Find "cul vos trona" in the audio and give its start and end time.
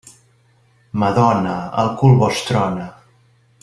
2.01-2.93